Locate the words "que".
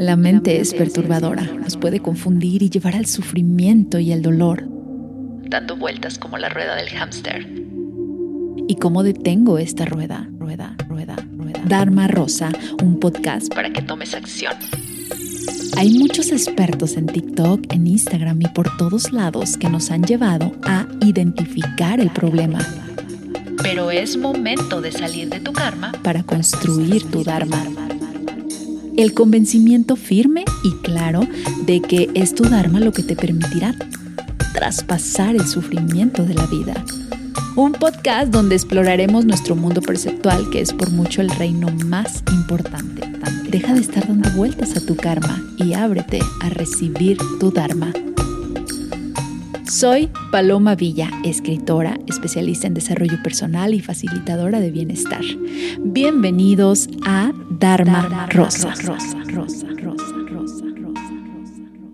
13.74-13.82, 19.58-19.68, 31.80-32.10, 32.92-33.02, 40.50-40.60